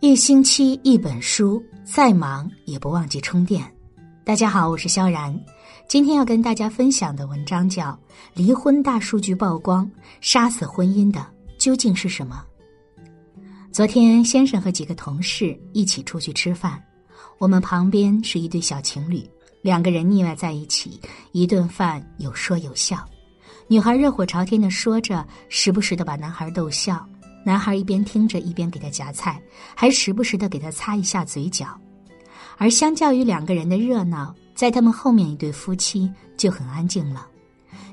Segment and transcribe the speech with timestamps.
[0.00, 3.64] 一星期一本书，再忙也不忘记充电。
[4.24, 5.36] 大家好，我是萧然，
[5.88, 7.90] 今天要跟大家分享的文章叫
[8.32, 9.90] 《离婚大数据曝光，
[10.20, 11.26] 杀死婚姻的
[11.58, 12.44] 究竟是什么》。
[13.72, 16.80] 昨天，先生和几个同事一起出去吃饭，
[17.38, 19.28] 我们旁边是一对小情侣，
[19.62, 21.00] 两个人腻歪在一起，
[21.32, 23.04] 一顿饭有说有笑。
[23.66, 27.04] 女孩热火朝天的说着，时不时的把男孩逗笑。
[27.44, 29.40] 男孩一边听着，一边给他夹菜，
[29.74, 31.66] 还时不时的给他擦一下嘴角。
[32.56, 37.26] 而相较于两个人的热闹，在他们后面一对夫妻就很安静了。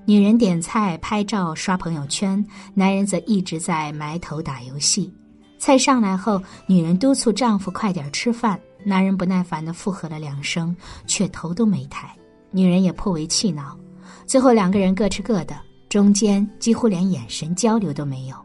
[0.05, 5.13] 女人点菜、拍照、刷朋友圈，男人则一直在埋头打游戏。
[5.57, 10.75] 菜上来后，女人督促丈夫快点吃饭，男人不耐烦的附和了两声，
[11.07, 12.09] 却头都没抬。
[12.51, 13.77] 女人也颇为气恼。
[14.25, 15.55] 最后两个人各吃各的，
[15.89, 18.35] 中间几乎连眼神交流都没有。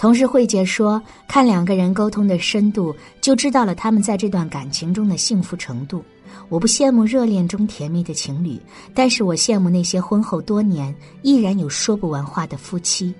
[0.00, 6.02] 同事慧姐说：“看两个人沟通的深度，就知道了他们在这段感情中的幸福程度。
[6.48, 8.58] 我不羡慕热恋中甜蜜的情侣，
[8.94, 13.14] 但是我羡慕那些婚后多年依然有说不完话的夫妻。”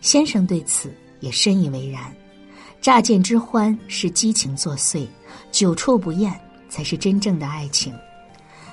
[0.00, 2.00] 先生对此也深以为然。
[2.80, 5.04] 乍见之欢是激情作祟，
[5.50, 6.32] 久处不厌
[6.68, 7.92] 才是真正的爱情。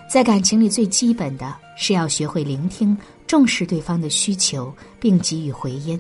[0.07, 5.99] 在感情里，最基本的是要学会聆听、重视对方的需求，并给予回音。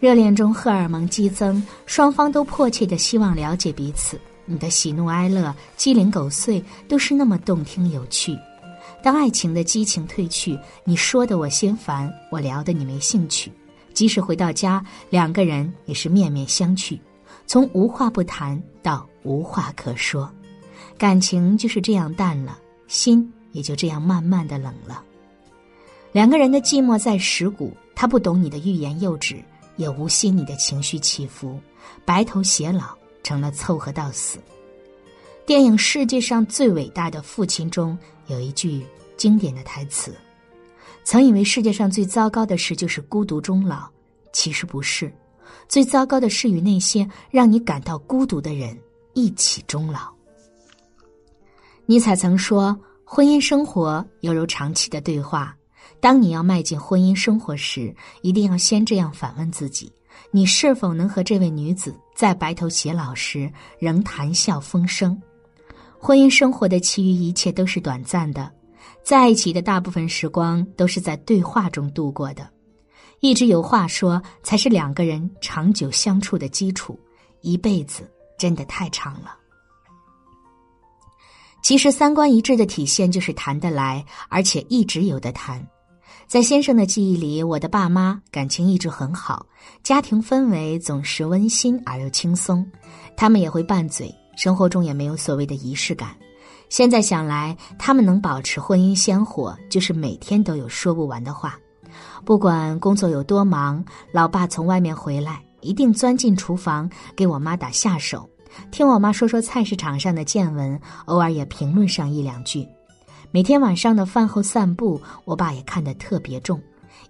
[0.00, 4.18] 热恋中荷尔蒙激增，双方都迫切的希望了解彼此。
[4.44, 8.38] 你的喜怒哀乐、鸡零狗碎都是那么动听有趣。
[9.02, 13.50] 当爱情的激情褪去，你说的我心烦，我聊的你没兴趣。
[13.92, 16.98] 即使回到家，两个人也是面面相觑，
[17.46, 20.30] 从无话不谈到无话可说，
[20.96, 25.02] 感情就是这样淡了，心也就这样慢慢的冷了。
[26.12, 29.42] 两个人的寂寞在蚀骨，他不懂你的欲言又止。
[29.78, 31.58] 也无心你的情绪起伏，
[32.04, 34.38] 白头偕老成了凑合到死。
[35.46, 38.84] 电影《世界上最伟大的父亲》中有一句
[39.16, 40.14] 经典的台词
[41.04, 43.88] ：“曾以为世界上最糟糕的事就是孤独终老，
[44.32, 45.10] 其实不是，
[45.68, 48.78] 最糟糕的是与那些让你感到孤独的人
[49.14, 50.10] 一起终老。”
[51.86, 55.56] 尼采曾说：“婚姻生活犹如长期的对话。”
[56.00, 59.92] 当你要迈进婚姻生活时，一定要先这样反问自己：
[60.30, 65.20] 你是否能和这位女子在白头偕老时仍谈笑风生？
[65.98, 68.50] 婚姻生活的其余一切都是短暂的，
[69.02, 72.48] 在一起的大部分时光都是在对话中度过的。
[73.20, 76.98] 一直有话说，才是两个人长久相处的基础。
[77.40, 79.36] 一辈子真的太长了。
[81.62, 85.64] 其实，三观一致的体现就是谈得来，而且一直有的谈。
[86.28, 89.46] 在先生的记忆里，我的爸妈感情一直很好，
[89.82, 92.70] 家庭氛围总是温馨而又轻松。
[93.16, 96.14] 他们也会拌嘴，生活中也没有所谓的仪式感。
[96.68, 101.58] 现在想来，他们能保持婚姻鲜活，就是每天都有说不完的话。
[102.26, 108.28] 不管工作有多忙，老爸从外面回来，一定钻进厨房给我妈打下手，
[108.70, 112.68] 听我妈说说菜市场上的见闻，偶尔也评论上一两句。
[113.30, 116.58] 每天晚上的饭后散步，我爸也看得特别重，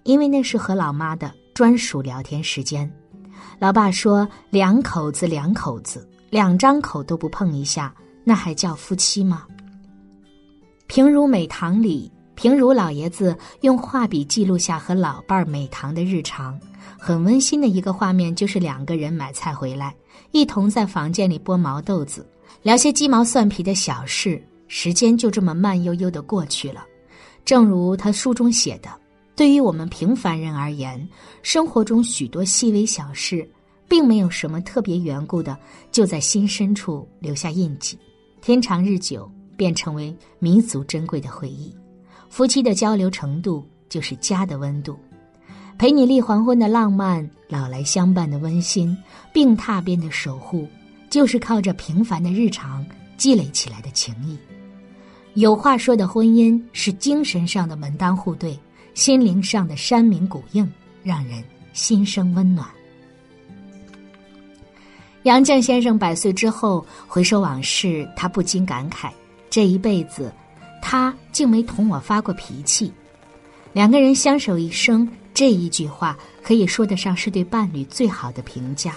[0.03, 2.91] 因为那是和老妈的专属聊天时间。
[3.57, 7.93] 老爸说：“两口子，两口子，两张口都不碰一下，
[8.25, 9.45] 那还叫夫妻吗？”
[10.87, 16.59] 平如美堂里，平如老爷子用画笔记录下和老伴儿美堂的日常，
[16.97, 19.95] 很温馨的一个画面就是两个人买菜回来，
[20.31, 22.27] 一同在房间里剥毛豆子，
[22.61, 24.43] 聊些鸡毛蒜皮的小事。
[24.69, 26.85] 时间就这么慢悠悠的过去了，
[27.43, 28.89] 正如他书中写的
[29.35, 31.05] ：“对于我们平凡人而言，
[31.41, 33.49] 生活中许多细微小事，
[33.87, 35.57] 并没有什么特别缘故的，
[35.91, 37.97] 就在心深处留下印记，
[38.41, 41.75] 天长日久便成为弥足珍贵的回忆。
[42.29, 44.95] 夫妻的交流程度就是家的温度，
[45.79, 48.95] 陪你立黄昏的浪漫，老来相伴的温馨，
[49.33, 50.67] 病榻边的守护，
[51.09, 52.85] 就是靠着平凡的日常
[53.17, 54.37] 积累起来的情谊。”
[55.35, 58.57] 有话说的婚姻是精神上的门当户对，
[58.93, 60.69] 心灵上的山明谷应，
[61.03, 62.67] 让人心生温暖。
[65.23, 69.09] 杨绛先生百岁之后回首往事，他不禁感慨：
[69.49, 70.33] 这一辈子，
[70.81, 72.91] 他竟没同我发过脾气。
[73.71, 78.95] 两个人相守一生，这一句话可以说得上是对伴侣最好的评价。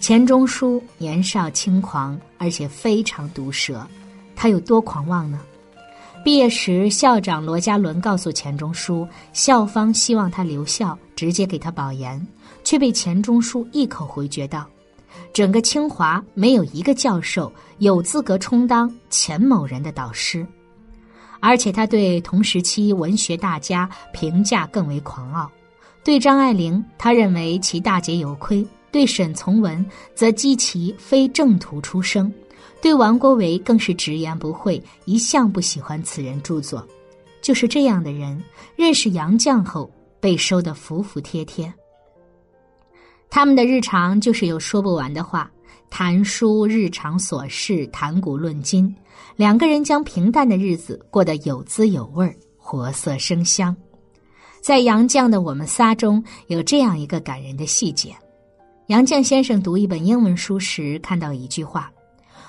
[0.00, 3.86] 钱钟书年少轻狂，而且非常毒舌。
[4.36, 5.40] 他有多狂妄呢？
[6.24, 12.26] 毕业时，校长罗家伦告诉钱钟书，校方希望他留校，直接给他保研，
[12.62, 14.66] 却被钱钟书一口回绝道
[15.34, 20.46] ：“整个清华没有一个教授有资格充当钱某人的导师，
[21.40, 25.50] 而且他对同时期文学大家评价更为狂傲。
[26.02, 29.84] 对张爱玲，他认为其大节有亏；对沈从文，
[30.14, 32.30] 则讥其非正途出生；
[32.84, 36.86] 对王国维，更是直言不讳，一向不喜欢此人著作。
[37.40, 38.38] 就是这样的人，
[38.76, 39.90] 认识杨绛后，
[40.20, 41.72] 被收得服服帖帖。
[43.30, 45.50] 他们的日常就是有说不完的话，
[45.88, 48.94] 谈书、日常琐事、谈古论今，
[49.34, 53.74] 两个人将平淡的日子过得有滋有味、活色生香。
[54.60, 58.14] 在杨绛的《我们仨》中有这样一个感人的细节：
[58.88, 61.90] 杨绛先生读一本英文书时，看到一句话：“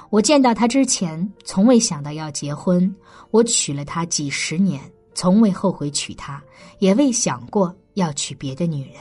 [0.09, 2.89] 我见到他之前，从未想到要结婚；
[3.31, 4.81] 我娶了她几十年，
[5.13, 6.41] 从未后悔娶她，
[6.79, 8.95] 也未想过要娶别的女人。”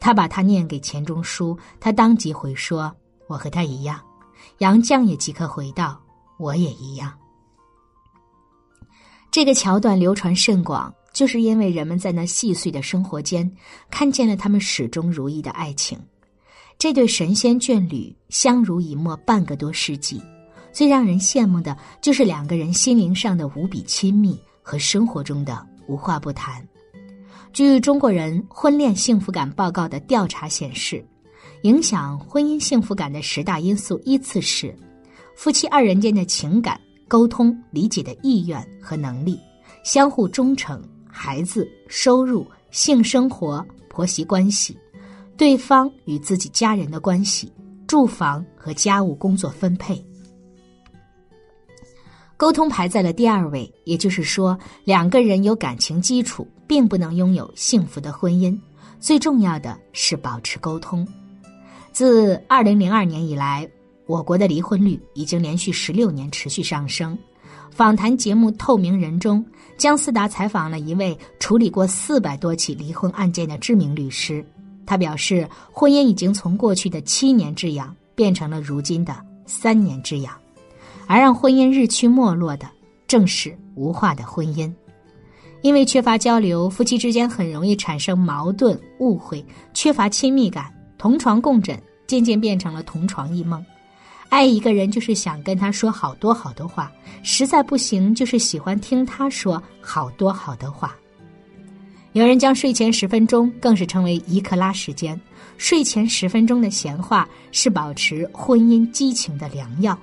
[0.00, 2.94] 他把他念给钱钟书，他当即回说
[3.26, 4.00] ：“我和他一样。”
[4.58, 6.00] 杨绛也即刻回道
[6.38, 7.12] ：“我也一样。”
[9.32, 13.50] 这个桥段流传甚广，就是因为人们在那细碎的生活间，
[13.90, 15.98] 看见了他们始终如一的爱情。
[16.78, 20.22] 这对神仙眷侣相濡以沫半个多世纪，
[20.72, 26.64] 最让人羡慕的就是两个人心灵上的无比亲密和生活中的无话不谈。
[27.52, 31.04] 据中国人婚恋幸福感报告的调查显示，
[31.62, 34.72] 影响婚姻幸福感的十大因素依次是：
[35.34, 39.36] 夫妻二人间的情感沟通、理解的意愿和能力，
[39.82, 40.80] 相互忠诚、
[41.10, 44.78] 孩子、收入、性生活、婆媳关系，
[45.38, 47.52] 对方与自己家人的关系，
[47.86, 50.04] 住房和家务工作分配。
[52.36, 58.58] 沟通排在了第二位，也就是说，两个人有感情基础，并不能拥有幸福的婚姻。
[58.98, 61.06] 最重要的是保持沟通。
[61.92, 63.68] 自二零零二年以来，
[64.06, 67.16] 我国的离婚率已经连续十六年持续上升。
[67.70, 69.44] 访谈节目《透明人》中，
[69.76, 74.44] 姜思达采访了一位处理过四百多起离婚案件的知名律师，
[74.88, 79.14] 他表示，婚姻已经从过去的七年之痒变成了如今的
[79.44, 80.32] 三年之痒。
[81.06, 82.66] 而让婚姻日趋没落的，
[83.06, 84.72] 正是无话的婚姻。
[85.60, 89.44] 因为缺乏交流，夫妻之间很容易产生矛盾、误会，
[89.74, 93.62] 缺乏亲密感，同床共枕渐渐变成了同床异梦。
[94.30, 96.90] 爱一个人就是想跟他说好多好多话，
[97.22, 100.96] 实在不行就是喜欢听他说好多好多话。
[102.18, 105.18] 有人将睡前十分钟更是称为一克拉时间，
[105.56, 109.96] 睡前十分钟的闲话是保持婚姻激情的良药。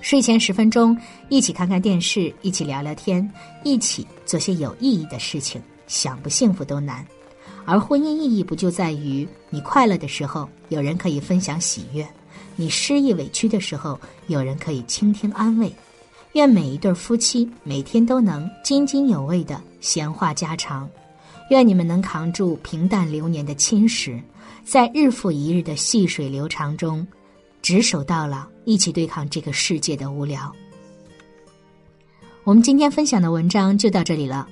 [0.00, 0.96] 睡前十分钟，
[1.30, 3.28] 一起看看电视，一起聊聊天，
[3.64, 7.04] 一起做些有意义的事情，想不幸福都难。
[7.64, 12.06] 而婚姻意义不就在于你快乐的时候有人可以分享喜悦，
[12.54, 15.74] 你失意委屈的时候有人可以倾听安慰。
[16.36, 20.86] 愿每一对夫妻每天都能津津有味的闲话家常，
[21.48, 24.20] 愿你们能扛住平淡流年的侵蚀，
[24.62, 27.06] 在日复一日的细水流长中。
[27.62, 30.54] 执手到老，一起对抗这个世界的无聊。
[32.44, 34.46] 我们今天分享的文章就到这里了。